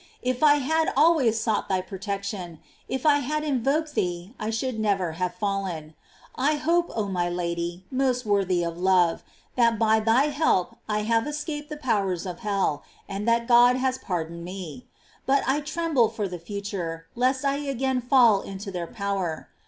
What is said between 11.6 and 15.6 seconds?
the powers of hell, and that God has pardoned me. But I